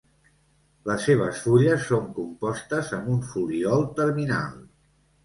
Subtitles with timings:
[0.91, 4.57] Les seves fulles són compostes, amb un folíol terminal.